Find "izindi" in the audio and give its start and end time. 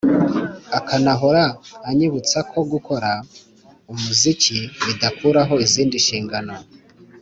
5.65-5.95